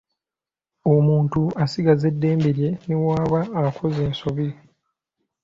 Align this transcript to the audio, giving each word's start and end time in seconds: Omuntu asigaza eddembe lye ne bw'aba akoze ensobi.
Omuntu 0.93 1.41
asigaza 1.63 2.05
eddembe 2.11 2.49
lye 2.57 2.69
ne 2.85 2.95
bw'aba 3.01 3.39
akoze 3.69 4.01
ensobi. 4.09 4.47